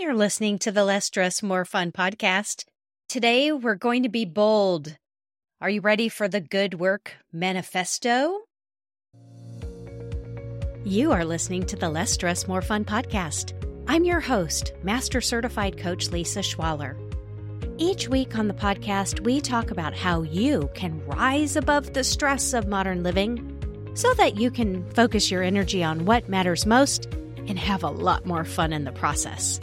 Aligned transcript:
You're 0.00 0.14
listening 0.14 0.60
to 0.60 0.70
the 0.70 0.84
Less 0.84 1.06
Stress, 1.06 1.42
More 1.42 1.64
Fun 1.64 1.90
podcast. 1.90 2.64
Today, 3.08 3.50
we're 3.50 3.74
going 3.74 4.04
to 4.04 4.08
be 4.08 4.24
bold. 4.24 4.96
Are 5.60 5.68
you 5.68 5.80
ready 5.80 6.08
for 6.08 6.28
the 6.28 6.40
Good 6.40 6.74
Work 6.74 7.16
Manifesto? 7.32 8.42
You 10.84 11.10
are 11.10 11.24
listening 11.24 11.66
to 11.66 11.74
the 11.74 11.90
Less 11.90 12.12
Stress, 12.12 12.46
More 12.46 12.62
Fun 12.62 12.84
podcast. 12.84 13.54
I'm 13.88 14.04
your 14.04 14.20
host, 14.20 14.72
Master 14.84 15.20
Certified 15.20 15.76
Coach 15.76 16.10
Lisa 16.10 16.40
Schwaller. 16.40 16.96
Each 17.76 18.08
week 18.08 18.38
on 18.38 18.46
the 18.46 18.54
podcast, 18.54 19.24
we 19.24 19.40
talk 19.40 19.72
about 19.72 19.96
how 19.96 20.22
you 20.22 20.70
can 20.74 21.04
rise 21.06 21.56
above 21.56 21.92
the 21.92 22.04
stress 22.04 22.52
of 22.52 22.68
modern 22.68 23.02
living 23.02 23.92
so 23.94 24.14
that 24.14 24.36
you 24.36 24.52
can 24.52 24.88
focus 24.92 25.28
your 25.28 25.42
energy 25.42 25.82
on 25.82 26.04
what 26.04 26.28
matters 26.28 26.66
most 26.66 27.06
and 27.48 27.58
have 27.58 27.82
a 27.82 27.90
lot 27.90 28.24
more 28.26 28.44
fun 28.44 28.72
in 28.72 28.84
the 28.84 28.92
process. 28.92 29.58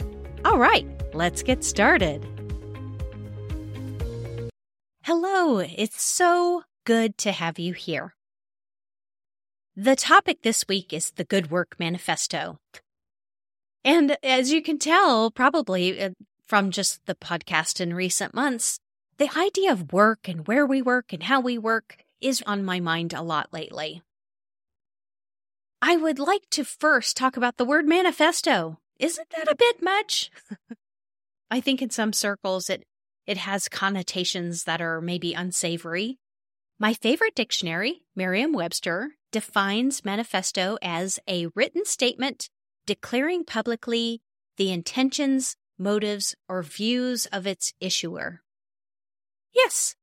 All 0.56 0.62
right, 0.62 0.86
let's 1.12 1.42
get 1.42 1.62
started. 1.62 2.26
Hello, 5.04 5.58
it's 5.58 6.00
so 6.00 6.62
good 6.86 7.18
to 7.18 7.32
have 7.32 7.58
you 7.58 7.74
here. 7.74 8.14
The 9.76 9.96
topic 9.96 10.40
this 10.40 10.64
week 10.66 10.94
is 10.94 11.10
the 11.10 11.24
Good 11.24 11.50
Work 11.50 11.76
Manifesto. 11.78 12.58
And 13.84 14.16
as 14.22 14.50
you 14.50 14.62
can 14.62 14.78
tell, 14.78 15.30
probably 15.30 16.00
uh, 16.00 16.10
from 16.46 16.70
just 16.70 17.04
the 17.04 17.14
podcast 17.14 17.78
in 17.78 17.92
recent 17.92 18.32
months, 18.32 18.78
the 19.18 19.28
idea 19.38 19.70
of 19.70 19.92
work 19.92 20.26
and 20.26 20.46
where 20.48 20.64
we 20.64 20.80
work 20.80 21.12
and 21.12 21.24
how 21.24 21.38
we 21.38 21.58
work 21.58 21.98
is 22.22 22.42
on 22.46 22.64
my 22.64 22.80
mind 22.80 23.12
a 23.12 23.20
lot 23.20 23.52
lately. 23.52 24.00
I 25.82 25.98
would 25.98 26.18
like 26.18 26.48
to 26.52 26.64
first 26.64 27.14
talk 27.14 27.36
about 27.36 27.58
the 27.58 27.66
word 27.66 27.86
manifesto. 27.86 28.78
Isn't 28.98 29.28
that 29.30 29.50
a 29.50 29.56
bit 29.56 29.82
much? 29.82 30.30
I 31.50 31.60
think 31.60 31.82
in 31.82 31.90
some 31.90 32.12
circles 32.12 32.70
it 32.70 32.84
it 33.26 33.38
has 33.38 33.68
connotations 33.68 34.64
that 34.64 34.80
are 34.80 35.00
maybe 35.00 35.34
unsavory. 35.34 36.18
My 36.78 36.94
favorite 36.94 37.34
dictionary, 37.34 38.02
Merriam-Webster, 38.14 39.12
defines 39.32 40.04
manifesto 40.04 40.78
as 40.80 41.18
a 41.26 41.48
written 41.56 41.84
statement 41.84 42.48
declaring 42.86 43.44
publicly 43.44 44.22
the 44.56 44.70
intentions, 44.70 45.56
motives, 45.76 46.36
or 46.48 46.62
views 46.62 47.26
of 47.26 47.46
its 47.46 47.72
issuer. 47.80 48.42
Yes, 49.52 49.96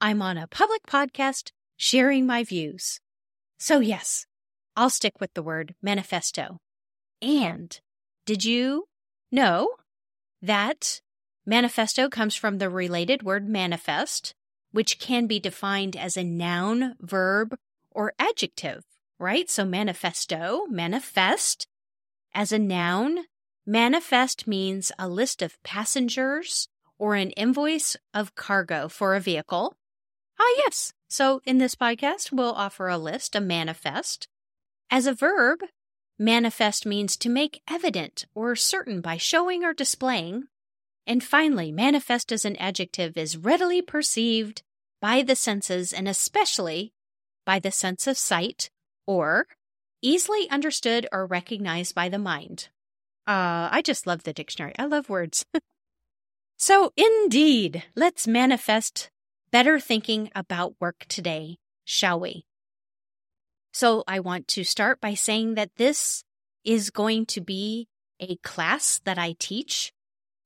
I'm 0.00 0.20
on 0.20 0.36
a 0.36 0.46
public 0.46 0.82
podcast 0.86 1.52
sharing 1.76 2.26
my 2.26 2.44
views. 2.44 3.00
So 3.58 3.80
yes, 3.80 4.26
I'll 4.76 4.90
stick 4.90 5.14
with 5.20 5.32
the 5.34 5.42
word 5.42 5.74
manifesto. 5.80 6.58
And 7.22 7.80
did 8.26 8.44
you 8.44 8.88
know 9.32 9.70
that 10.42 11.00
manifesto 11.46 12.08
comes 12.08 12.34
from 12.34 12.58
the 12.58 12.68
related 12.68 13.22
word 13.22 13.48
manifest, 13.48 14.34
which 14.72 14.98
can 14.98 15.26
be 15.26 15.40
defined 15.40 15.96
as 15.96 16.16
a 16.16 16.24
noun, 16.24 16.96
verb, 17.00 17.56
or 17.90 18.12
adjective, 18.18 18.84
right? 19.18 19.48
So 19.48 19.64
manifesto, 19.64 20.66
manifest, 20.68 21.66
as 22.34 22.52
a 22.52 22.58
noun, 22.58 23.20
manifest 23.64 24.46
means 24.46 24.92
a 24.98 25.08
list 25.08 25.40
of 25.40 25.62
passengers 25.62 26.68
or 26.98 27.14
an 27.14 27.30
invoice 27.30 27.96
of 28.12 28.34
cargo 28.34 28.88
for 28.88 29.14
a 29.14 29.20
vehicle. 29.20 29.74
Ah, 30.38 30.54
yes. 30.58 30.92
So 31.08 31.40
in 31.46 31.56
this 31.56 31.74
podcast, 31.74 32.32
we'll 32.32 32.52
offer 32.52 32.88
a 32.88 32.98
list, 32.98 33.34
a 33.34 33.40
manifest. 33.40 34.28
As 34.90 35.06
a 35.06 35.14
verb, 35.14 35.60
Manifest 36.18 36.86
means 36.86 37.16
to 37.18 37.28
make 37.28 37.62
evident 37.68 38.24
or 38.34 38.56
certain 38.56 39.00
by 39.02 39.18
showing 39.18 39.64
or 39.64 39.74
displaying. 39.74 40.44
And 41.06 41.22
finally, 41.22 41.70
manifest 41.70 42.32
as 42.32 42.44
an 42.44 42.56
adjective 42.56 43.16
is 43.16 43.36
readily 43.36 43.82
perceived 43.82 44.62
by 45.00 45.22
the 45.22 45.36
senses 45.36 45.92
and 45.92 46.08
especially 46.08 46.92
by 47.44 47.58
the 47.58 47.70
sense 47.70 48.06
of 48.06 48.16
sight 48.16 48.70
or 49.06 49.46
easily 50.00 50.48
understood 50.50 51.06
or 51.12 51.26
recognized 51.26 51.94
by 51.94 52.08
the 52.08 52.18
mind. 52.18 52.68
Uh, 53.26 53.68
I 53.70 53.82
just 53.84 54.06
love 54.06 54.22
the 54.22 54.32
dictionary. 54.32 54.74
I 54.78 54.86
love 54.86 55.10
words. 55.10 55.44
so, 56.56 56.92
indeed, 56.96 57.84
let's 57.94 58.26
manifest 58.26 59.10
better 59.50 59.78
thinking 59.78 60.30
about 60.34 60.74
work 60.80 61.04
today, 61.08 61.58
shall 61.84 62.18
we? 62.18 62.46
So 63.76 64.04
I 64.08 64.20
want 64.20 64.48
to 64.48 64.64
start 64.64 65.02
by 65.02 65.12
saying 65.12 65.56
that 65.56 65.76
this 65.76 66.24
is 66.64 66.88
going 66.88 67.26
to 67.26 67.42
be 67.42 67.88
a 68.18 68.36
class 68.36 69.02
that 69.04 69.18
I 69.18 69.36
teach. 69.38 69.92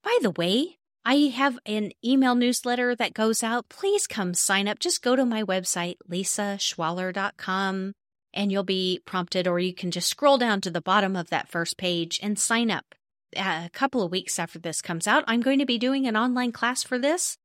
By 0.03 0.19
the 0.21 0.33
way, 0.33 0.79
I 1.05 1.15
have 1.37 1.57
an 1.65 1.93
email 2.05 2.35
newsletter 2.35 2.97
that 2.97 3.15
goes 3.15 3.45
out. 3.45 3.69
Please 3.69 4.09
come 4.09 4.35
sign 4.35 4.67
up. 4.67 4.81
Just 4.81 5.01
go 5.01 5.15
to 5.15 5.25
my 5.25 5.45
website, 5.45 5.99
lisaschwaller.com, 6.11 7.93
and 8.35 8.51
you'll 8.51 8.65
be 8.65 9.01
prompted, 9.07 9.47
or 9.47 9.61
you 9.61 9.75
can 9.75 9.93
just 9.93 10.09
scroll 10.09 10.37
down 10.37 10.61
to 10.63 10.71
the 10.73 10.81
bottom 10.81 11.15
of 11.15 11.31
that 11.31 11.49
first 11.49 11.79
page 11.79 12.19
and 12.21 12.37
sign 12.37 12.69
up. 12.69 12.97
A 13.37 13.71
couple 13.73 14.03
of 14.03 14.11
weeks 14.11 14.41
after 14.41 14.59
this 14.59 14.83
comes 14.83 15.07
out, 15.07 15.23
I'm 15.29 15.41
going 15.41 15.61
to 15.61 15.67
be 15.67 15.79
doing 15.79 16.09
an 16.09 16.17
online 16.17 16.51
class 16.51 16.83
for 16.83 16.99
this, 16.99 17.37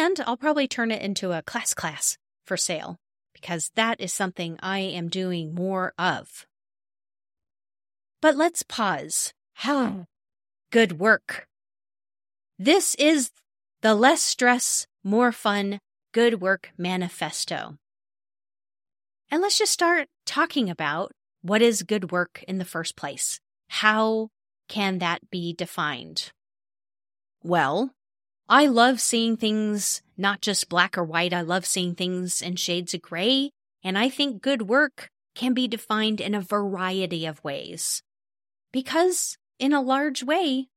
and 0.00 0.18
I'll 0.26 0.36
probably 0.36 0.66
turn 0.66 0.90
it 0.90 1.00
into 1.00 1.30
a 1.30 1.42
class 1.42 1.74
class 1.74 2.18
for 2.44 2.56
sale 2.56 2.98
because 3.40 3.70
that 3.74 4.00
is 4.00 4.12
something 4.12 4.58
I 4.62 4.80
am 4.80 5.08
doing 5.08 5.54
more 5.54 5.92
of. 5.98 6.46
But 8.20 8.36
let's 8.36 8.62
pause. 8.62 9.32
How 9.54 10.06
good 10.70 10.98
work. 10.98 11.46
This 12.58 12.94
is 12.96 13.30
the 13.82 13.94
less 13.94 14.22
stress, 14.22 14.86
more 15.04 15.32
fun, 15.32 15.78
good 16.12 16.40
work 16.40 16.70
manifesto. 16.76 17.76
And 19.30 19.42
let's 19.42 19.58
just 19.58 19.72
start 19.72 20.08
talking 20.26 20.68
about 20.68 21.12
what 21.42 21.62
is 21.62 21.82
good 21.82 22.10
work 22.10 22.44
in 22.48 22.58
the 22.58 22.64
first 22.64 22.96
place. 22.96 23.40
How 23.68 24.28
can 24.68 24.98
that 24.98 25.30
be 25.30 25.52
defined? 25.52 26.32
Well, 27.42 27.92
I 28.48 28.66
love 28.66 29.00
seeing 29.00 29.36
things 29.36 30.02
not 30.18 30.42
just 30.42 30.68
black 30.68 30.98
or 30.98 31.04
white. 31.04 31.32
I 31.32 31.40
love 31.40 31.64
seeing 31.64 31.94
things 31.94 32.42
in 32.42 32.56
shades 32.56 32.92
of 32.92 33.02
gray. 33.02 33.52
And 33.82 33.96
I 33.96 34.08
think 34.08 34.42
good 34.42 34.62
work 34.62 35.08
can 35.34 35.54
be 35.54 35.68
defined 35.68 36.20
in 36.20 36.34
a 36.34 36.40
variety 36.40 37.24
of 37.24 37.42
ways. 37.44 38.02
Because, 38.72 39.38
in 39.58 39.72
a 39.72 39.80
large 39.80 40.24
way, 40.24 40.68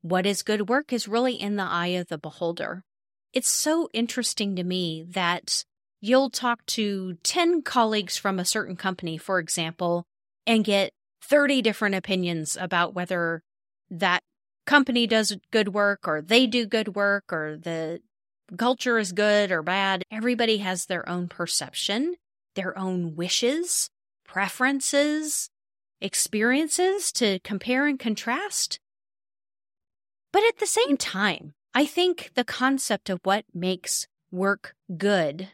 what 0.00 0.26
is 0.26 0.42
good 0.42 0.68
work 0.68 0.92
is 0.92 1.06
really 1.06 1.34
in 1.34 1.56
the 1.56 1.64
eye 1.64 1.88
of 1.88 2.08
the 2.08 2.18
beholder. 2.18 2.82
It's 3.32 3.50
so 3.50 3.90
interesting 3.92 4.56
to 4.56 4.64
me 4.64 5.04
that 5.10 5.64
you'll 6.00 6.30
talk 6.30 6.64
to 6.66 7.14
10 7.22 7.62
colleagues 7.62 8.16
from 8.16 8.38
a 8.38 8.44
certain 8.44 8.76
company, 8.76 9.18
for 9.18 9.38
example, 9.38 10.04
and 10.46 10.64
get 10.64 10.92
30 11.22 11.60
different 11.60 11.94
opinions 11.94 12.56
about 12.58 12.94
whether 12.94 13.42
that 13.90 14.22
company 14.64 15.06
does 15.06 15.36
good 15.52 15.74
work 15.74 16.06
or 16.06 16.22
they 16.22 16.46
do 16.46 16.66
good 16.66 16.94
work 16.96 17.24
or 17.32 17.56
the 17.60 18.00
culture 18.56 18.98
is 18.98 19.12
good 19.12 19.50
or 19.50 19.62
bad. 19.62 20.02
Everybody 20.10 20.58
has 20.58 20.86
their 20.86 21.08
own 21.08 21.28
perception, 21.28 22.16
their 22.54 22.78
own 22.78 23.16
wishes, 23.16 23.90
preferences, 24.24 25.48
experiences 26.00 27.12
to 27.12 27.38
compare 27.40 27.86
and 27.86 27.98
contrast. 27.98 28.78
But 30.32 30.44
at 30.44 30.58
the 30.58 30.66
same 30.66 30.96
time, 30.96 31.54
I 31.74 31.86
think 31.86 32.30
the 32.34 32.44
concept 32.44 33.10
of 33.10 33.20
what 33.22 33.44
makes 33.54 34.06
work 34.30 34.74
good 34.96 35.48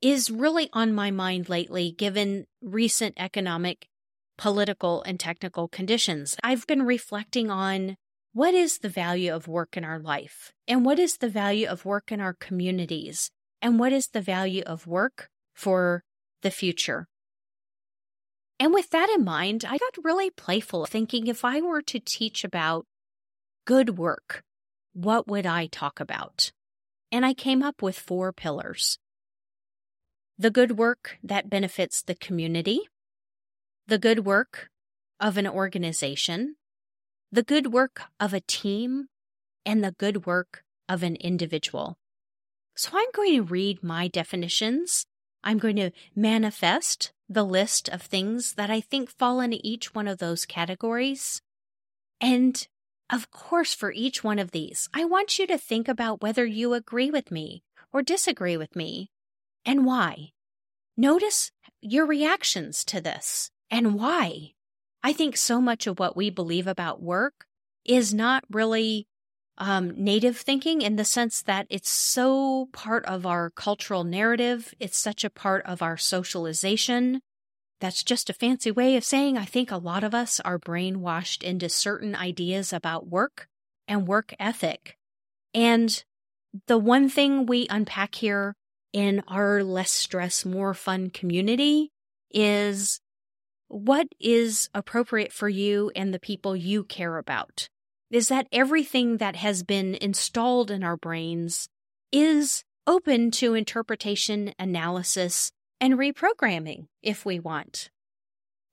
is 0.00 0.30
really 0.30 0.68
on 0.72 0.92
my 0.92 1.10
mind 1.10 1.48
lately, 1.48 1.92
given 1.92 2.46
recent 2.60 3.14
economic, 3.16 3.86
political, 4.36 5.02
and 5.02 5.18
technical 5.18 5.68
conditions. 5.68 6.36
I've 6.42 6.66
been 6.66 6.82
reflecting 6.82 7.50
on 7.50 7.96
what 8.32 8.54
is 8.54 8.78
the 8.78 8.88
value 8.88 9.34
of 9.34 9.46
work 9.46 9.76
in 9.76 9.84
our 9.84 9.98
life? 9.98 10.52
And 10.66 10.84
what 10.84 10.98
is 10.98 11.18
the 11.18 11.28
value 11.28 11.68
of 11.68 11.84
work 11.84 12.10
in 12.10 12.20
our 12.20 12.32
communities? 12.32 13.30
And 13.60 13.78
what 13.78 13.92
is 13.92 14.08
the 14.08 14.22
value 14.22 14.62
of 14.66 14.86
work 14.86 15.28
for 15.54 16.02
the 16.40 16.50
future? 16.50 17.08
And 18.58 18.72
with 18.72 18.90
that 18.90 19.10
in 19.10 19.24
mind, 19.24 19.64
I 19.64 19.76
got 19.76 20.04
really 20.04 20.30
playful 20.30 20.86
thinking 20.86 21.26
if 21.26 21.44
I 21.44 21.60
were 21.60 21.82
to 21.82 21.98
teach 21.98 22.44
about 22.44 22.86
good 23.66 23.98
work, 23.98 24.42
what 24.94 25.28
would 25.28 25.46
I 25.46 25.66
talk 25.66 26.00
about? 26.00 26.52
And 27.10 27.26
I 27.26 27.34
came 27.34 27.62
up 27.62 27.82
with 27.82 27.98
four 27.98 28.32
pillars 28.32 28.98
the 30.38 30.50
good 30.50 30.78
work 30.78 31.18
that 31.22 31.50
benefits 31.50 32.02
the 32.02 32.14
community, 32.14 32.80
the 33.86 33.98
good 33.98 34.24
work 34.24 34.70
of 35.20 35.36
an 35.36 35.46
organization, 35.46 36.56
the 37.32 37.42
good 37.42 37.72
work 37.72 38.02
of 38.20 38.34
a 38.34 38.40
team 38.40 39.08
and 39.64 39.82
the 39.82 39.92
good 39.92 40.26
work 40.26 40.64
of 40.88 41.02
an 41.02 41.16
individual. 41.16 41.96
So 42.76 42.90
I'm 42.94 43.10
going 43.14 43.34
to 43.34 43.42
read 43.42 43.82
my 43.82 44.06
definitions. 44.06 45.06
I'm 45.42 45.58
going 45.58 45.76
to 45.76 45.90
manifest 46.14 47.12
the 47.28 47.44
list 47.44 47.88
of 47.88 48.02
things 48.02 48.54
that 48.54 48.70
I 48.70 48.80
think 48.80 49.10
fall 49.10 49.40
into 49.40 49.58
each 49.62 49.94
one 49.94 50.06
of 50.06 50.18
those 50.18 50.44
categories. 50.44 51.40
And 52.20 52.66
of 53.08 53.30
course, 53.30 53.74
for 53.74 53.92
each 53.92 54.22
one 54.22 54.38
of 54.38 54.50
these, 54.50 54.88
I 54.92 55.04
want 55.04 55.38
you 55.38 55.46
to 55.46 55.58
think 55.58 55.88
about 55.88 56.22
whether 56.22 56.44
you 56.44 56.74
agree 56.74 57.10
with 57.10 57.30
me 57.30 57.62
or 57.92 58.02
disagree 58.02 58.56
with 58.56 58.76
me 58.76 59.10
and 59.64 59.86
why. 59.86 60.32
Notice 60.96 61.50
your 61.80 62.06
reactions 62.06 62.84
to 62.86 63.00
this 63.00 63.50
and 63.70 63.94
why. 63.94 64.52
I 65.02 65.12
think 65.12 65.36
so 65.36 65.60
much 65.60 65.86
of 65.86 65.98
what 65.98 66.16
we 66.16 66.30
believe 66.30 66.66
about 66.66 67.02
work 67.02 67.46
is 67.84 68.14
not 68.14 68.44
really 68.50 69.06
um, 69.58 69.92
native 69.96 70.36
thinking 70.36 70.80
in 70.80 70.96
the 70.96 71.04
sense 71.04 71.42
that 71.42 71.66
it's 71.68 71.90
so 71.90 72.68
part 72.72 73.04
of 73.06 73.26
our 73.26 73.50
cultural 73.50 74.04
narrative. 74.04 74.72
It's 74.80 74.98
such 74.98 75.24
a 75.24 75.30
part 75.30 75.64
of 75.66 75.82
our 75.82 75.96
socialization. 75.96 77.20
That's 77.80 78.04
just 78.04 78.30
a 78.30 78.34
fancy 78.34 78.70
way 78.70 78.96
of 78.96 79.04
saying 79.04 79.36
I 79.36 79.44
think 79.44 79.70
a 79.70 79.76
lot 79.76 80.04
of 80.04 80.14
us 80.14 80.40
are 80.40 80.58
brainwashed 80.58 81.42
into 81.42 81.68
certain 81.68 82.14
ideas 82.14 82.72
about 82.72 83.08
work 83.08 83.48
and 83.88 84.06
work 84.06 84.34
ethic. 84.38 84.96
And 85.52 86.02
the 86.66 86.78
one 86.78 87.08
thing 87.08 87.44
we 87.44 87.66
unpack 87.68 88.14
here 88.14 88.54
in 88.92 89.22
our 89.26 89.64
less 89.64 89.90
stress, 89.90 90.44
more 90.44 90.74
fun 90.74 91.10
community 91.10 91.90
is 92.30 93.00
what 93.72 94.06
is 94.20 94.68
appropriate 94.74 95.32
for 95.32 95.48
you 95.48 95.90
and 95.96 96.12
the 96.12 96.20
people 96.20 96.54
you 96.54 96.84
care 96.84 97.16
about. 97.16 97.68
Is 98.10 98.28
that 98.28 98.46
everything 98.52 99.16
that 99.16 99.36
has 99.36 99.62
been 99.62 99.96
installed 100.00 100.70
in 100.70 100.84
our 100.84 100.98
brains 100.98 101.68
is 102.12 102.62
open 102.86 103.30
to 103.30 103.54
interpretation, 103.54 104.52
analysis, 104.58 105.50
and 105.80 105.94
reprogramming 105.94 106.86
if 107.02 107.24
we 107.24 107.40
want. 107.40 107.90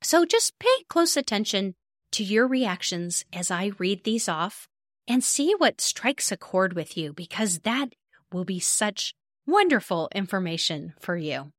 So 0.01 0.25
just 0.25 0.59
pay 0.59 0.83
close 0.89 1.15
attention 1.15 1.75
to 2.11 2.23
your 2.23 2.47
reactions 2.47 3.23
as 3.31 3.49
I 3.49 3.71
read 3.77 4.03
these 4.03 4.27
off 4.27 4.67
and 5.07 5.23
see 5.23 5.53
what 5.57 5.79
strikes 5.79 6.31
a 6.31 6.37
chord 6.37 6.73
with 6.73 6.97
you 6.97 7.13
because 7.13 7.59
that 7.59 7.93
will 8.33 8.45
be 8.45 8.59
such 8.59 9.13
wonderful 9.47 10.09
information 10.13 10.93
for 10.99 11.15
you. 11.15 11.51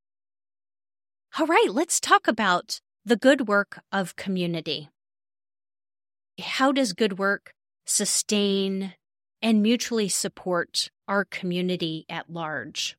All 1.39 1.47
right, 1.47 1.69
let's 1.71 2.01
talk 2.01 2.29
about 2.29 2.81
the 3.11 3.17
good 3.17 3.49
work 3.49 3.83
of 3.91 4.15
community. 4.15 4.89
How 6.41 6.71
does 6.71 6.93
good 6.93 7.19
work 7.19 7.53
sustain 7.85 8.95
and 9.43 9.61
mutually 9.61 10.09
support 10.09 10.91
our 11.09 11.25
community 11.25 12.07
at 12.09 12.31
large? 12.31 12.97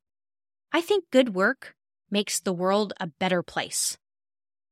I 0.73 0.81
think 0.81 1.05
good 1.13 1.33
work 1.33 1.75
makes 2.09 2.41
the 2.41 2.51
world 2.51 2.91
a 2.99 3.07
better 3.07 3.41
place. 3.41 3.97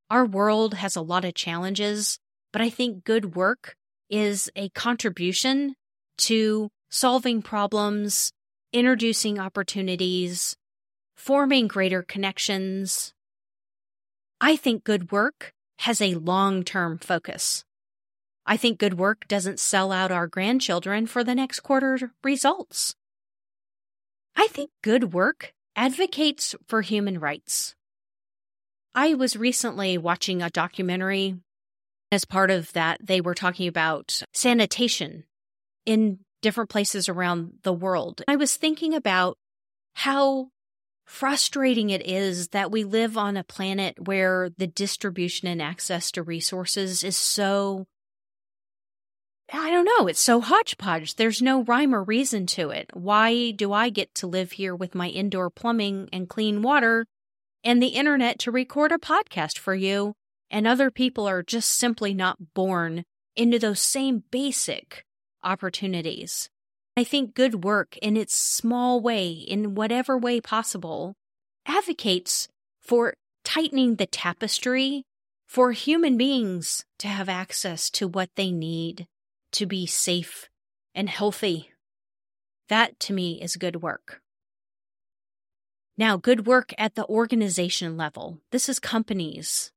Our 0.09 0.25
world 0.25 0.74
has 0.74 0.97
a 0.97 1.01
lot 1.01 1.24
of 1.24 1.36
challenges, 1.36 2.19
but 2.51 2.62
I 2.62 2.69
think 2.69 3.06
good 3.06 3.33
work 3.33 3.77
is 4.09 4.51
a 4.57 4.68
contribution 4.68 5.75
to 6.18 6.68
solving 6.89 7.42
problems, 7.42 8.33
introducing 8.74 9.39
opportunities, 9.39 10.57
forming 11.15 11.69
greater 11.69 12.03
connections. 12.03 13.13
I 14.41 14.56
think 14.56 14.83
good 14.83 15.12
work 15.12 15.53
has 15.80 16.01
a 16.01 16.15
long 16.15 16.63
term 16.63 16.97
focus. 16.97 17.65
I 18.45 18.57
think 18.57 18.80
good 18.80 18.97
work 18.97 19.27
doesn't 19.27 19.59
sell 19.59 19.91
out 19.91 20.12
our 20.12 20.27
grandchildren 20.27 21.07
for 21.07 21.24
the 21.24 21.36
next 21.36 21.59
quarter 21.59 22.12
results. 22.24 22.95
I 24.36 24.47
think 24.47 24.71
good 24.81 25.13
work 25.13 25.53
advocates 25.75 26.56
for 26.68 26.81
human 26.81 27.19
rights. 27.19 27.75
I 28.95 29.13
was 29.13 29.36
recently 29.36 29.97
watching 29.97 30.42
a 30.42 30.50
documentary. 30.50 31.35
As 32.12 32.25
part 32.25 32.50
of 32.50 32.74
that, 32.74 33.06
they 33.06 33.21
were 33.21 33.35
talking 33.35 33.68
about 33.68 34.24
sanitation 34.33 35.25
in 35.85 36.19
different 36.42 36.69
places 36.69 37.07
around 37.07 37.59
the 37.63 37.74
world. 37.74 38.24
I 38.27 38.35
was 38.35 38.56
thinking 38.56 38.95
about 38.95 39.38
how 39.94 40.50
frustrating 41.09 41.89
it 41.89 42.06
is 42.06 42.50
that 42.50 42.71
we 42.71 42.83
live 42.83 43.17
on 43.17 43.35
a 43.35 43.44
planet 43.44 44.07
where 44.07 44.51
the 44.57 44.67
distribution 44.67 45.47
and 45.47 45.59
access 45.59 46.11
to 46.11 46.21
resources 46.21 47.03
is 47.03 47.17
so 47.17 47.88
I 49.51 49.71
don't 49.71 49.85
know. 49.85 50.06
It's 50.06 50.19
so 50.19 50.39
hodgepodge. 50.39 51.15
There's 51.15 51.41
no 51.41 51.63
rhyme 51.63 51.95
or 51.95 52.03
reason 52.03 52.45
to 52.47 52.69
it. 52.69 52.91
Why 52.94 53.50
do 53.50 53.73
I 53.73 53.89
get 53.89 54.13
to 54.15 54.27
live 54.27 54.51
here 54.51 54.75
with 54.75 54.94
my 54.94 55.07
indoor 55.07 55.50
plumbing 55.50 56.09
and 56.13 56.29
clean 56.29 56.61
water 56.61 57.07
and 57.63 57.81
the 57.81 57.88
internet 57.88 58.38
to 58.39 58.51
record 58.51 58.91
a 58.91 59.00
podcast 59.00 59.57
for 59.57 59.73
you, 59.73 60.13
and 60.51 60.67
other 60.67 60.91
people 60.91 61.27
are 61.27 61.41
just 61.41 61.71
simply 61.71 62.13
not 62.13 62.53
born 62.53 63.03
into 63.35 63.57
those 63.57 63.81
same 63.81 64.23
basic 64.29 65.03
opportunities? 65.41 66.51
I 66.99 67.05
think 67.05 67.33
good 67.33 67.63
work 67.63 67.95
in 68.01 68.17
its 68.17 68.35
small 68.35 68.99
way, 68.99 69.29
in 69.31 69.73
whatever 69.73 70.17
way 70.17 70.41
possible, 70.41 71.15
advocates 71.65 72.49
for 72.81 73.13
tightening 73.45 73.95
the 73.95 74.05
tapestry 74.05 75.05
for 75.47 75.71
human 75.71 76.17
beings 76.17 76.83
to 76.97 77.07
have 77.07 77.29
access 77.29 77.89
to 77.91 78.05
what 78.05 78.31
they 78.35 78.51
need 78.51 79.07
to 79.53 79.65
be 79.65 79.85
safe 79.85 80.49
and 80.93 81.07
healthy. 81.07 81.71
That 82.67 82.99
to 82.99 83.13
me 83.13 83.41
is 83.41 83.55
good 83.55 83.81
work. 83.81 84.19
Now, 85.97 86.17
good 86.17 86.45
work 86.45 86.73
at 86.77 86.95
the 86.95 87.07
organization 87.07 87.95
level. 87.95 88.39
This 88.51 88.67
is 88.67 88.77
companies, 88.77 89.71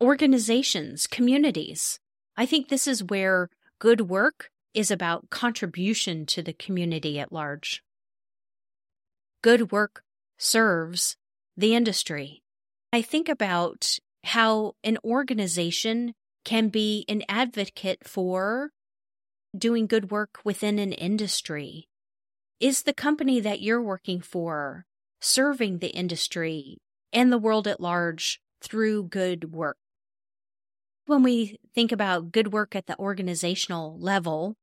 organizations, 0.00 1.08
communities. 1.08 1.98
I 2.36 2.46
think 2.46 2.68
this 2.68 2.86
is 2.86 3.02
where 3.02 3.50
good 3.80 4.02
work 4.02 4.52
is 4.74 4.90
about 4.90 5.30
contribution 5.30 6.26
to 6.26 6.42
the 6.42 6.52
community 6.52 7.18
at 7.18 7.32
large. 7.32 7.82
Good 9.42 9.72
work 9.72 10.02
serves 10.38 11.16
the 11.56 11.74
industry. 11.74 12.42
I 12.92 13.02
think 13.02 13.28
about 13.28 13.98
how 14.24 14.74
an 14.84 14.98
organization 15.04 16.14
can 16.44 16.68
be 16.68 17.04
an 17.08 17.22
advocate 17.28 18.06
for 18.06 18.70
doing 19.56 19.86
good 19.86 20.10
work 20.10 20.38
within 20.44 20.78
an 20.78 20.92
industry? 20.92 21.88
Is 22.60 22.82
the 22.82 22.92
company 22.92 23.40
that 23.40 23.60
you're 23.60 23.82
working 23.82 24.20
for 24.20 24.86
serving 25.20 25.78
the 25.78 25.90
industry 25.90 26.78
and 27.12 27.32
the 27.32 27.38
world 27.38 27.66
at 27.66 27.80
large 27.80 28.40
through 28.62 29.04
good 29.04 29.52
work? 29.52 29.76
When 31.06 31.22
we 31.22 31.58
think 31.74 31.90
about 31.90 32.30
good 32.30 32.52
work 32.52 32.76
at 32.76 32.86
the 32.86 32.98
organizational 32.98 33.98
level, 33.98 34.56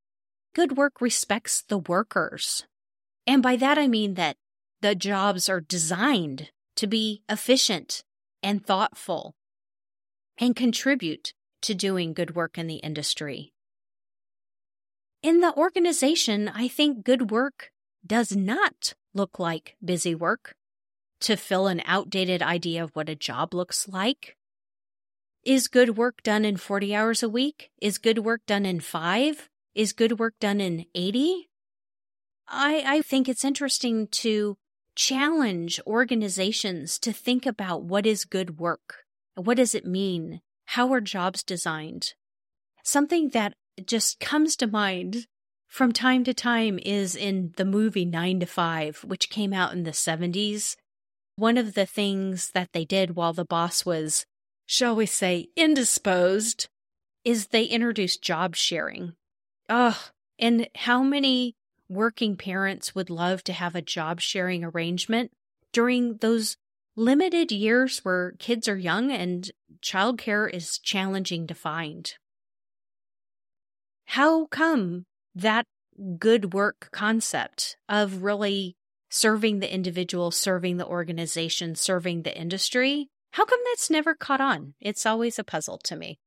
good 0.57 0.75
work 0.75 0.99
respects 0.99 1.61
the 1.61 1.77
workers. 1.77 2.65
And 3.27 3.43
by 3.43 3.57
that 3.57 3.77
I 3.77 3.87
mean 3.87 4.15
that 4.15 4.37
the 4.81 4.95
jobs 4.95 5.47
are 5.47 5.61
designed 5.61 6.49
to 6.77 6.87
be 6.87 7.21
efficient 7.29 8.03
and 8.41 8.65
thoughtful 8.65 9.35
and 10.35 10.55
contribute 10.55 11.35
to 11.61 11.75
doing 11.75 12.11
good 12.11 12.35
work 12.35 12.57
in 12.57 12.65
the 12.65 12.77
industry. 12.77 13.53
In 15.21 15.41
the 15.41 15.53
organization, 15.55 16.49
I 16.49 16.67
think 16.67 17.05
good 17.05 17.29
work 17.29 17.69
does 18.03 18.35
not 18.35 18.95
look 19.13 19.37
like 19.37 19.75
busy 19.85 20.15
work 20.15 20.55
to 21.21 21.35
fill 21.37 21.67
an 21.67 21.83
outdated 21.85 22.41
idea 22.41 22.83
of 22.83 22.95
what 22.95 23.09
a 23.09 23.15
job 23.15 23.53
looks 23.53 23.87
like. 23.87 24.35
Is 25.43 25.67
good 25.67 25.97
work 25.97 26.23
done 26.23 26.43
in 26.43 26.57
40 26.57 26.95
hours 26.95 27.21
a 27.21 27.29
week? 27.29 27.69
Is 27.79 27.99
good 27.99 28.25
work 28.25 28.41
done 28.47 28.65
in 28.65 28.79
five? 28.79 29.49
Is 29.77 29.93
good 29.93 30.17
work 30.17 30.33
done 30.39 30.59
in 30.59 30.87
80? 30.95 31.49
I, 32.47 32.83
I 32.83 33.01
think 33.03 33.29
it's 33.29 33.45
interesting 33.45 34.07
to 34.07 34.57
challenge 34.95 35.79
organizations 35.85 36.97
to 36.97 37.13
think 37.13 37.45
about 37.45 37.83
what 37.83 38.07
is 38.07 38.25
good 38.25 38.57
work. 38.57 39.03
What 39.35 39.57
does 39.57 39.75
it 39.75 39.85
mean? 39.85 40.41
How 40.65 40.91
are 40.93 40.99
jobs 40.99 41.43
designed? 41.43 42.15
Something 42.83 43.29
that 43.29 43.53
just 43.85 44.19
comes 44.19 44.55
to 44.55 44.65
mind 44.65 45.27
from 45.67 45.91
time 45.91 46.23
to 46.23 46.33
time 46.33 46.79
is 46.83 47.15
in 47.15 47.53
the 47.57 47.65
movie 47.65 48.03
Nine 48.03 48.39
to 48.39 48.47
Five, 48.47 49.03
which 49.03 49.29
came 49.29 49.53
out 49.53 49.73
in 49.73 49.83
the 49.83 49.91
70s. 49.91 50.75
One 51.35 51.55
of 51.55 51.75
the 51.75 51.85
things 51.85 52.49
that 52.55 52.69
they 52.73 52.83
did 52.83 53.15
while 53.15 53.33
the 53.33 53.45
boss 53.45 53.85
was, 53.85 54.25
shall 54.65 54.95
we 54.95 55.05
say, 55.05 55.49
indisposed, 55.55 56.67
is 57.23 57.49
they 57.49 57.65
introduced 57.65 58.23
job 58.23 58.55
sharing. 58.55 59.13
Ugh, 59.69 59.95
and 60.39 60.69
how 60.75 61.03
many 61.03 61.55
working 61.89 62.37
parents 62.37 62.93
would 62.93 63.09
love 63.09 63.43
to 63.45 63.53
have 63.53 63.75
a 63.75 63.81
job 63.81 64.21
sharing 64.21 64.63
arrangement 64.63 65.31
during 65.71 66.17
those 66.17 66.57
limited 66.95 67.51
years 67.51 67.99
where 67.99 68.33
kids 68.39 68.67
are 68.67 68.77
young 68.77 69.11
and 69.11 69.51
childcare 69.81 70.49
is 70.49 70.79
challenging 70.79 71.47
to 71.47 71.53
find? 71.53 72.13
how 74.07 74.45
come 74.45 75.05
that 75.35 75.65
good 76.17 76.53
work 76.53 76.89
concept 76.91 77.75
of 77.89 78.23
really 78.23 78.75
serving 79.09 79.59
the 79.59 79.73
individual, 79.73 80.31
serving 80.31 80.77
the 80.77 80.85
organization, 80.85 81.75
serving 81.75 82.23
the 82.23 82.35
industry, 82.35 83.09
how 83.31 83.43
come 83.43 83.59
that's 83.65 83.89
never 83.89 84.15
caught 84.15 84.41
on? 84.41 84.73
It's 84.79 85.05
always 85.05 85.37
a 85.37 85.43
puzzle 85.43 85.77
to 85.79 85.95
me. 85.95 86.19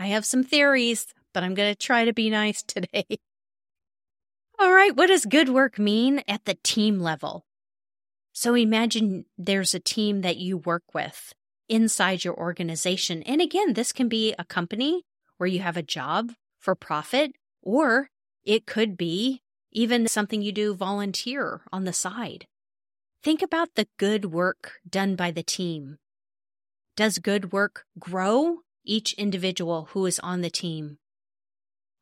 I 0.00 0.06
have 0.06 0.24
some 0.24 0.42
theories, 0.42 1.08
but 1.34 1.44
I'm 1.44 1.52
going 1.52 1.70
to 1.70 1.78
try 1.78 2.06
to 2.06 2.14
be 2.14 2.30
nice 2.30 2.62
today. 2.66 3.04
All 4.58 4.72
right, 4.72 4.96
what 4.96 5.08
does 5.08 5.26
good 5.26 5.50
work 5.50 5.78
mean 5.78 6.22
at 6.26 6.46
the 6.46 6.56
team 6.62 7.00
level? 7.00 7.44
So 8.32 8.54
imagine 8.54 9.26
there's 9.36 9.74
a 9.74 9.80
team 9.80 10.22
that 10.22 10.38
you 10.38 10.56
work 10.56 10.94
with 10.94 11.34
inside 11.68 12.24
your 12.24 12.34
organization. 12.34 13.22
And 13.24 13.42
again, 13.42 13.74
this 13.74 13.92
can 13.92 14.08
be 14.08 14.34
a 14.38 14.44
company 14.44 15.02
where 15.36 15.46
you 15.46 15.60
have 15.60 15.76
a 15.76 15.82
job 15.82 16.32
for 16.58 16.74
profit, 16.74 17.32
or 17.62 18.08
it 18.42 18.66
could 18.66 18.96
be 18.96 19.42
even 19.70 20.08
something 20.08 20.40
you 20.40 20.52
do 20.52 20.74
volunteer 20.74 21.60
on 21.72 21.84
the 21.84 21.92
side. 21.92 22.46
Think 23.22 23.42
about 23.42 23.74
the 23.74 23.86
good 23.98 24.26
work 24.26 24.80
done 24.88 25.14
by 25.14 25.30
the 25.30 25.42
team. 25.42 25.98
Does 26.96 27.18
good 27.18 27.52
work 27.52 27.84
grow 27.98 28.60
each 28.84 29.12
individual 29.14 29.88
who 29.92 30.06
is 30.06 30.18
on 30.20 30.40
the 30.40 30.50
team? 30.50 30.98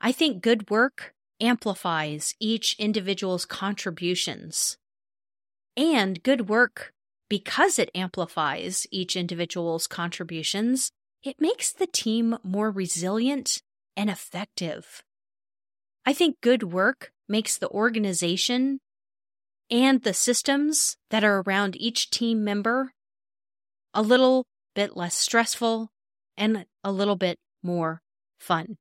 I 0.01 0.13
think 0.13 0.43
good 0.43 0.71
work 0.71 1.15
amplifies 1.41 2.35
each 2.41 2.77
individual's 2.79 3.45
contributions. 3.45 4.79
And 5.77 6.23
good 6.23 6.49
work, 6.49 6.93
because 7.29 7.79
it 7.79 7.91
amplifies 7.95 8.87
each 8.91 9.17
individual's 9.17 9.87
contributions, 9.87 10.91
it 11.23 11.41
makes 11.41 11.73
the 11.73 11.87
team 11.87 12.39
more 12.43 12.71
resilient 12.71 13.63
and 13.97 14.09
effective. 14.11 15.03
I 16.07 16.13
think 16.13 16.41
good 16.41 16.63
work 16.63 17.13
makes 17.29 17.59
the 17.59 17.69
organization 17.69 18.81
and 19.71 20.03
the 20.03 20.15
systems 20.15 20.97
that 21.11 21.25
are 21.25 21.43
around 21.43 21.77
each 21.77 22.11
team 22.11 22.43
member 22.43 22.93
a 23.93 24.03
little 24.03 24.45
bit 24.75 24.97
less 24.97 25.15
stressful 25.15 25.91
and 26.39 26.65
a 26.83 26.93
little 26.93 27.17
bit 27.17 27.39
more 27.63 28.01
fun. 28.39 28.79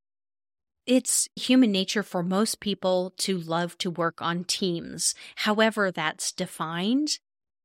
It's 0.85 1.27
human 1.35 1.73
nature 1.73 2.03
for 2.03 2.23
most 2.23 2.61
people 2.61 3.13
to 3.17 3.37
love 3.37 3.77
to 3.79 3.91
work 3.91 4.21
on 4.21 4.45
teams, 4.45 5.13
however 5.35 5.91
that's 5.91 6.31
defined. 6.31 7.19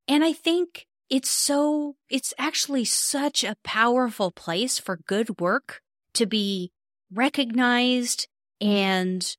And 0.09 0.25
I 0.25 0.33
think 0.33 0.87
it's 1.09 1.29
so, 1.29 1.95
it's 2.11 2.35
actually 2.37 2.85
such 2.85 3.45
a 3.45 3.57
powerful 3.63 4.33
place 4.33 4.79
for 4.79 4.99
good 5.07 5.39
work 5.39 5.81
to 6.15 6.27
be 6.27 6.73
recognized 7.13 8.27
and 8.61 9.37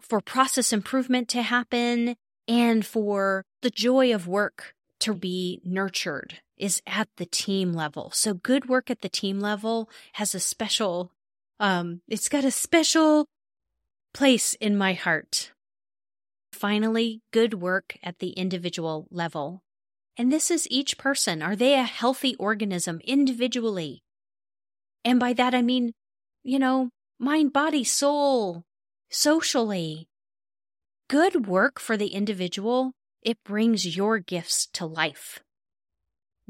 for 0.00 0.20
process 0.20 0.72
improvement 0.72 1.28
to 1.30 1.42
happen 1.42 2.14
and 2.46 2.84
for 2.84 3.44
the 3.62 3.70
joy 3.70 4.14
of 4.14 4.28
work 4.28 4.74
to 5.00 5.14
be 5.14 5.60
nurtured 5.64 6.40
is 6.56 6.82
at 6.86 7.08
the 7.16 7.26
team 7.26 7.72
level. 7.72 8.10
So 8.12 8.34
good 8.34 8.68
work 8.68 8.90
at 8.90 9.00
the 9.00 9.08
team 9.08 9.40
level 9.40 9.88
has 10.14 10.34
a 10.34 10.40
special 10.40 11.10
um, 11.60 12.00
it's 12.08 12.28
got 12.28 12.44
a 12.44 12.50
special 12.50 13.26
place 14.12 14.54
in 14.54 14.76
my 14.76 14.92
heart. 14.94 15.52
Finally, 16.52 17.20
good 17.32 17.54
work 17.54 17.96
at 18.02 18.18
the 18.18 18.30
individual 18.30 19.06
level. 19.10 19.62
And 20.16 20.32
this 20.32 20.50
is 20.50 20.68
each 20.70 20.96
person. 20.98 21.42
Are 21.42 21.56
they 21.56 21.74
a 21.74 21.82
healthy 21.82 22.36
organism 22.36 23.00
individually? 23.04 24.02
And 25.04 25.18
by 25.18 25.32
that, 25.32 25.54
I 25.54 25.62
mean, 25.62 25.92
you 26.42 26.58
know, 26.58 26.90
mind, 27.18 27.52
body, 27.52 27.84
soul, 27.84 28.64
socially. 29.10 30.06
Good 31.08 31.46
work 31.46 31.80
for 31.80 31.96
the 31.96 32.08
individual, 32.08 32.92
it 33.22 33.38
brings 33.44 33.96
your 33.96 34.18
gifts 34.18 34.66
to 34.74 34.86
life. 34.86 35.40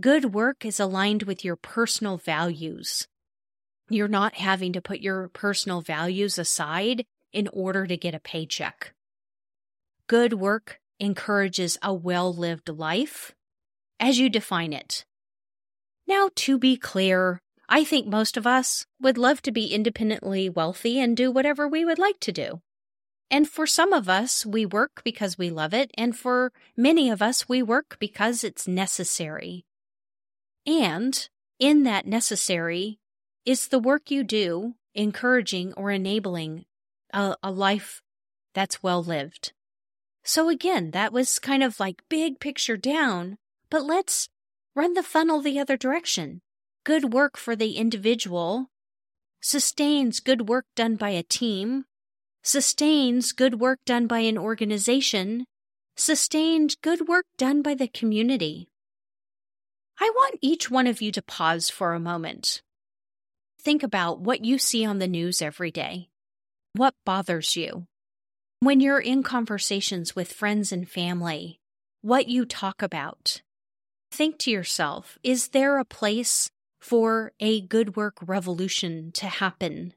Good 0.00 0.34
work 0.34 0.64
is 0.64 0.80
aligned 0.80 1.22
with 1.22 1.44
your 1.44 1.54
personal 1.54 2.16
values. 2.16 3.06
You're 3.88 4.08
not 4.08 4.34
having 4.34 4.72
to 4.72 4.80
put 4.80 4.98
your 4.98 5.28
personal 5.28 5.82
values 5.82 6.36
aside 6.36 7.04
in 7.32 7.46
order 7.52 7.86
to 7.86 7.96
get 7.96 8.12
a 8.12 8.18
paycheck. 8.18 8.92
Good 10.08 10.32
work 10.32 10.80
encourages 10.98 11.78
a 11.80 11.94
well 11.94 12.34
lived 12.34 12.68
life 12.68 13.36
as 14.00 14.18
you 14.18 14.28
define 14.28 14.72
it. 14.72 15.04
Now, 16.08 16.28
to 16.34 16.58
be 16.58 16.76
clear, 16.76 17.38
I 17.68 17.84
think 17.84 18.08
most 18.08 18.36
of 18.36 18.48
us 18.48 18.86
would 19.00 19.16
love 19.16 19.42
to 19.42 19.52
be 19.52 19.72
independently 19.72 20.50
wealthy 20.50 20.98
and 20.98 21.16
do 21.16 21.30
whatever 21.30 21.68
we 21.68 21.84
would 21.84 22.00
like 22.00 22.18
to 22.20 22.32
do. 22.32 22.62
And 23.30 23.48
for 23.48 23.64
some 23.64 23.92
of 23.92 24.08
us, 24.08 24.44
we 24.44 24.66
work 24.66 25.02
because 25.04 25.38
we 25.38 25.50
love 25.50 25.72
it, 25.72 25.92
and 25.96 26.16
for 26.16 26.50
many 26.76 27.10
of 27.10 27.22
us, 27.22 27.48
we 27.48 27.62
work 27.62 27.96
because 28.00 28.42
it's 28.42 28.66
necessary. 28.66 29.64
And 30.66 31.28
in 31.59 31.83
that 31.85 32.06
necessary 32.06 32.99
is 33.44 33.68
the 33.68 33.78
work 33.78 34.11
you 34.11 34.25
do 34.25 34.75
encouraging 34.94 35.73
or 35.75 35.90
enabling 35.90 36.64
a, 37.12 37.37
a 37.42 37.50
life 37.50 38.02
that's 38.54 38.83
well 38.83 39.02
lived. 39.02 39.52
So 40.23 40.49
again, 40.49 40.92
that 40.92 41.12
was 41.12 41.38
kind 41.38 41.62
of 41.62 41.78
like 41.78 42.02
big 42.09 42.40
picture 42.40 42.76
down, 42.76 43.37
but 43.68 43.85
let's 43.85 44.28
run 44.75 44.94
the 44.94 45.02
funnel 45.02 45.42
the 45.42 45.59
other 45.59 45.76
direction. 45.76 46.40
Good 46.85 47.12
work 47.12 47.37
for 47.37 47.54
the 47.54 47.76
individual 47.76 48.71
sustains 49.44 50.21
good 50.21 50.49
work 50.49 50.64
done 50.75 50.97
by 50.97 51.11
a 51.11 51.23
team, 51.23 51.85
sustains 52.42 53.33
good 53.33 53.61
work 53.61 53.78
done 53.85 54.06
by 54.06 54.21
an 54.21 54.38
organization, 54.38 55.44
sustained 55.97 56.76
good 56.80 57.06
work 57.06 57.26
done 57.37 57.61
by 57.61 57.75
the 57.75 57.87
community. 57.87 58.71
I 60.00 60.10
want 60.14 60.38
each 60.40 60.70
one 60.70 60.86
of 60.86 61.00
you 61.00 61.12
to 61.12 61.22
pause 61.22 61.70
for 61.70 61.94
a 61.94 62.00
moment. 62.00 62.62
Think 63.60 63.82
about 63.82 64.20
what 64.20 64.44
you 64.44 64.58
see 64.58 64.84
on 64.84 64.98
the 64.98 65.08
news 65.08 65.40
every 65.40 65.70
day. 65.70 66.08
What 66.74 66.94
bothers 67.06 67.56
you? 67.56 67.86
When 68.60 68.80
you're 68.80 69.00
in 69.00 69.22
conversations 69.22 70.16
with 70.16 70.32
friends 70.32 70.72
and 70.72 70.88
family, 70.88 71.60
what 72.02 72.28
you 72.28 72.44
talk 72.44 72.82
about. 72.82 73.42
Think 74.10 74.38
to 74.40 74.50
yourself, 74.50 75.18
is 75.22 75.48
there 75.48 75.78
a 75.78 75.84
place 75.84 76.50
for 76.80 77.32
a 77.40 77.60
good 77.60 77.96
work 77.96 78.18
revolution 78.20 79.12
to 79.12 79.26
happen? 79.26 79.94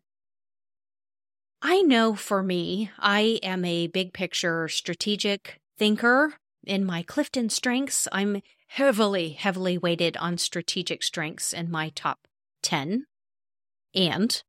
I 1.61 1.81
know 1.81 2.15
for 2.15 2.43
me, 2.43 2.91
I 2.99 3.39
am 3.43 3.65
a 3.65 3.87
big 3.87 4.13
picture 4.13 4.67
strategic 4.67 5.59
thinker. 5.77 6.35
In 6.65 6.85
my 6.85 7.03
Clifton 7.03 7.49
strengths, 7.49 8.07
I'm 8.11 8.41
heavily, 8.67 9.29
heavily 9.29 9.77
weighted 9.77 10.17
on 10.17 10.37
strategic 10.37 11.03
strengths 11.03 11.53
in 11.53 11.71
my 11.71 11.89
top 11.89 12.27
10. 12.63 13.05
And 13.95 14.43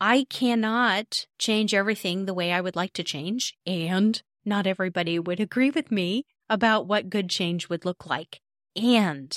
I 0.00 0.24
cannot 0.30 1.26
change 1.38 1.74
everything 1.74 2.24
the 2.24 2.34
way 2.34 2.52
I 2.52 2.60
would 2.60 2.76
like 2.76 2.92
to 2.94 3.04
change. 3.04 3.54
And 3.66 4.22
not 4.44 4.66
everybody 4.66 5.18
would 5.18 5.40
agree 5.40 5.70
with 5.70 5.90
me 5.90 6.24
about 6.48 6.86
what 6.86 7.10
good 7.10 7.28
change 7.28 7.68
would 7.68 7.84
look 7.84 8.06
like. 8.06 8.40
And 8.76 9.34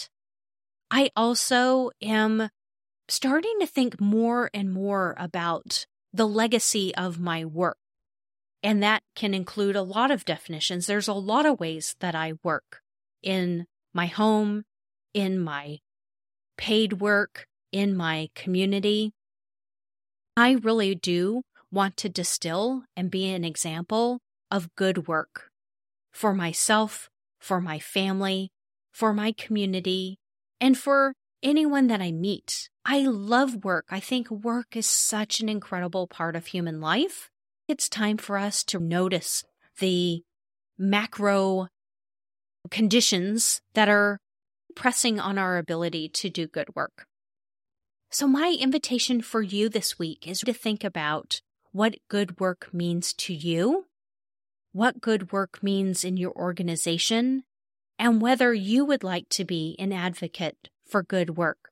I 0.89 1.09
also 1.15 1.91
am 2.01 2.49
starting 3.07 3.57
to 3.59 3.67
think 3.67 3.99
more 3.99 4.49
and 4.53 4.71
more 4.71 5.15
about 5.17 5.85
the 6.13 6.27
legacy 6.27 6.93
of 6.95 7.19
my 7.19 7.43
work. 7.43 7.77
And 8.61 8.81
that 8.81 9.03
can 9.15 9.33
include 9.33 9.75
a 9.75 9.81
lot 9.81 10.11
of 10.11 10.23
definitions. 10.23 10.87
There's 10.87 11.07
a 11.07 11.13
lot 11.13 11.45
of 11.45 11.59
ways 11.59 11.95
that 11.99 12.15
I 12.15 12.33
work 12.43 12.81
in 13.21 13.65
my 13.93 14.07
home, 14.07 14.63
in 15.13 15.39
my 15.39 15.79
paid 16.57 16.93
work, 17.01 17.47
in 17.71 17.95
my 17.95 18.29
community. 18.35 19.11
I 20.35 20.53
really 20.53 20.95
do 20.95 21.43
want 21.71 21.97
to 21.97 22.09
distill 22.09 22.83
and 22.95 23.11
be 23.11 23.29
an 23.29 23.43
example 23.43 24.19
of 24.51 24.75
good 24.75 25.07
work 25.07 25.49
for 26.11 26.33
myself, 26.33 27.09
for 27.39 27.59
my 27.59 27.79
family, 27.79 28.51
for 28.91 29.13
my 29.13 29.31
community, 29.31 30.19
and 30.61 30.77
for 30.77 31.13
anyone 31.41 31.87
that 31.87 32.01
I 32.01 32.11
meet. 32.11 32.69
I 32.85 32.99
love 33.01 33.63
work. 33.63 33.85
I 33.89 33.99
think 33.99 34.29
work 34.29 34.75
is 34.75 34.85
such 34.85 35.39
an 35.39 35.49
incredible 35.49 36.07
part 36.07 36.35
of 36.35 36.47
human 36.47 36.79
life. 36.79 37.29
It's 37.67 37.89
time 37.89 38.17
for 38.17 38.37
us 38.37 38.63
to 38.65 38.79
notice 38.79 39.43
the 39.79 40.23
macro 40.77 41.67
conditions 42.69 43.61
that 43.73 43.89
are 43.89 44.19
pressing 44.75 45.19
on 45.19 45.37
our 45.37 45.57
ability 45.57 46.09
to 46.09 46.29
do 46.29 46.47
good 46.47 46.75
work. 46.75 47.05
So, 48.09 48.27
my 48.27 48.55
invitation 48.59 49.21
for 49.21 49.41
you 49.41 49.69
this 49.69 49.97
week 49.97 50.27
is 50.27 50.41
to 50.41 50.53
think 50.53 50.83
about 50.83 51.41
what 51.71 51.95
good 52.09 52.39
work 52.39 52.69
means 52.71 53.13
to 53.13 53.33
you, 53.33 53.85
what 54.71 55.01
good 55.01 55.31
work 55.31 55.63
means 55.63 56.03
in 56.03 56.17
your 56.17 56.31
organization, 56.33 57.43
and 57.97 58.21
whether 58.21 58.53
you 58.53 58.85
would 58.85 59.03
like 59.03 59.29
to 59.29 59.43
be 59.43 59.75
an 59.79 59.91
advocate 59.91 60.69
for 60.85 61.01
good 61.01 61.37
work. 61.37 61.69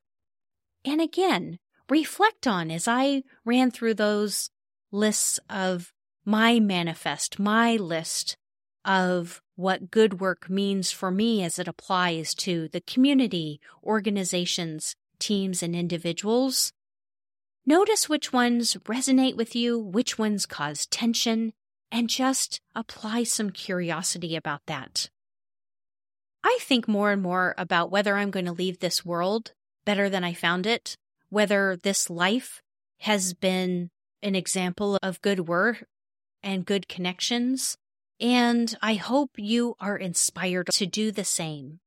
And 0.83 0.99
again, 0.99 1.59
reflect 1.89 2.47
on 2.47 2.71
as 2.71 2.87
I 2.87 3.23
ran 3.45 3.69
through 3.69 3.95
those 3.95 4.49
lists 4.91 5.39
of 5.49 5.93
my 6.25 6.59
manifest, 6.59 7.39
my 7.39 7.75
list 7.75 8.35
of 8.83 9.41
what 9.61 9.91
good 9.91 10.19
work 10.19 10.49
means 10.49 10.91
for 10.91 11.11
me 11.11 11.43
as 11.43 11.59
it 11.59 11.67
applies 11.67 12.33
to 12.33 12.67
the 12.69 12.81
community, 12.81 13.61
organizations, 13.83 14.95
teams 15.19 15.61
and 15.63 15.75
individuals. 15.75 16.73
Notice 17.65 18.09
which 18.09 18.33
ones 18.33 18.75
resonate 18.85 19.37
with 19.37 19.55
you, 19.55 19.77
which 19.79 20.17
ones 20.17 20.45
cause 20.45 20.87
tension, 20.87 21.53
and 21.91 22.09
just 22.09 22.59
apply 22.75 23.23
some 23.23 23.51
curiosity 23.51 24.35
about 24.35 24.61
that. 24.65 25.09
I 26.43 26.57
think 26.61 26.87
more 26.87 27.11
and 27.11 27.21
more 27.21 27.53
about 27.57 27.91
whether 27.91 28.17
I'm 28.17 28.31
going 28.31 28.47
to 28.47 28.51
leave 28.51 28.79
this 28.79 29.05
world 29.05 29.53
better 29.85 30.09
than 30.09 30.23
I 30.23 30.33
found 30.33 30.65
it, 30.65 30.97
whether 31.29 31.77
this 31.81 32.09
life 32.09 32.61
has 33.01 33.33
been 33.33 33.91
an 34.23 34.35
example 34.35 34.97
of 35.03 35.21
good 35.21 35.47
work 35.47 35.85
and 36.41 36.65
good 36.65 36.87
connections. 36.87 37.77
And 38.21 38.77
I 38.81 38.93
hope 38.93 39.31
you 39.37 39.75
are 39.79 39.97
inspired 39.97 40.67
to 40.73 40.85
do 40.85 41.11
the 41.11 41.25
same. 41.25 41.79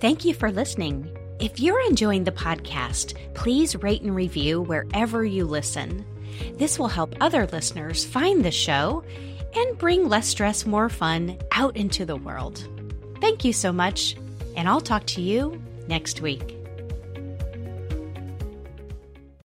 Thank 0.00 0.24
you 0.24 0.34
for 0.34 0.50
listening. 0.50 1.14
If 1.40 1.60
you're 1.60 1.80
enjoying 1.86 2.24
the 2.24 2.32
podcast, 2.32 3.14
please 3.34 3.76
rate 3.76 4.02
and 4.02 4.14
review 4.14 4.62
wherever 4.62 5.24
you 5.24 5.44
listen. 5.44 6.04
This 6.54 6.78
will 6.78 6.88
help 6.88 7.14
other 7.20 7.46
listeners 7.46 8.04
find 8.04 8.44
the 8.44 8.50
show 8.50 9.04
and 9.54 9.78
bring 9.78 10.08
less 10.08 10.26
stress, 10.26 10.66
more 10.66 10.88
fun 10.88 11.38
out 11.52 11.76
into 11.76 12.04
the 12.04 12.16
world. 12.16 12.66
Thank 13.20 13.44
you 13.44 13.52
so 13.52 13.72
much, 13.72 14.16
and 14.56 14.68
I'll 14.68 14.80
talk 14.80 15.06
to 15.06 15.22
you 15.22 15.62
next 15.86 16.20
week. 16.20 16.63